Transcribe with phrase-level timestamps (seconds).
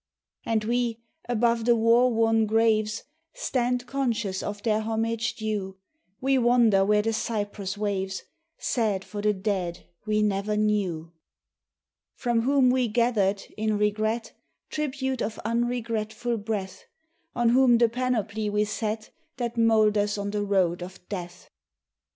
[0.47, 0.97] And we,
[1.29, 3.03] above the war won graves,
[3.33, 5.77] Stand conscious of their homage due;
[6.19, 8.23] We wander where the cypress waves,
[8.57, 11.11] Sad for the dead we never knew
[12.15, 14.31] From whom we gathered, in regret,
[14.71, 16.85] Tribute of unregretful breath;
[17.35, 21.51] On whom the panoply we set That molders on the road of Death.